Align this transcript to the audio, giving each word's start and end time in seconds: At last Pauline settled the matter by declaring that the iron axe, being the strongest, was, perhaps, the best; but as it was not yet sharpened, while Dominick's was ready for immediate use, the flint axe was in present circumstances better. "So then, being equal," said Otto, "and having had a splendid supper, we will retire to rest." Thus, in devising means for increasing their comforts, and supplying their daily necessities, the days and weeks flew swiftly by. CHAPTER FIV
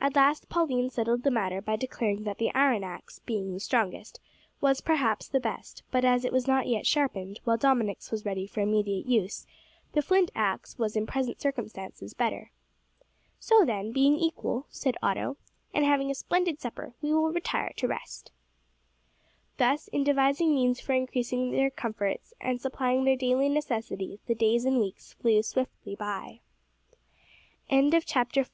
At 0.00 0.16
last 0.16 0.48
Pauline 0.48 0.90
settled 0.90 1.22
the 1.22 1.30
matter 1.30 1.60
by 1.62 1.76
declaring 1.76 2.24
that 2.24 2.38
the 2.38 2.52
iron 2.56 2.82
axe, 2.82 3.20
being 3.20 3.52
the 3.54 3.60
strongest, 3.60 4.18
was, 4.60 4.80
perhaps, 4.80 5.28
the 5.28 5.38
best; 5.38 5.84
but 5.92 6.04
as 6.04 6.24
it 6.24 6.32
was 6.32 6.48
not 6.48 6.66
yet 6.66 6.88
sharpened, 6.88 7.38
while 7.44 7.56
Dominick's 7.56 8.10
was 8.10 8.24
ready 8.24 8.48
for 8.48 8.62
immediate 8.62 9.06
use, 9.06 9.46
the 9.92 10.02
flint 10.02 10.32
axe 10.34 10.76
was 10.76 10.96
in 10.96 11.06
present 11.06 11.40
circumstances 11.40 12.14
better. 12.14 12.50
"So 13.38 13.64
then, 13.64 13.92
being 13.92 14.16
equal," 14.16 14.66
said 14.70 14.96
Otto, 15.00 15.36
"and 15.72 15.84
having 15.84 16.08
had 16.08 16.14
a 16.14 16.18
splendid 16.18 16.60
supper, 16.60 16.94
we 17.00 17.12
will 17.12 17.30
retire 17.32 17.72
to 17.76 17.86
rest." 17.86 18.32
Thus, 19.58 19.86
in 19.86 20.02
devising 20.02 20.52
means 20.52 20.80
for 20.80 20.94
increasing 20.94 21.52
their 21.52 21.70
comforts, 21.70 22.34
and 22.40 22.60
supplying 22.60 23.04
their 23.04 23.14
daily 23.14 23.48
necessities, 23.48 24.18
the 24.26 24.34
days 24.34 24.64
and 24.64 24.80
weeks 24.80 25.12
flew 25.12 25.40
swiftly 25.44 25.94
by. 25.94 26.40
CHAPTER 27.70 28.40
FIV 28.42 28.50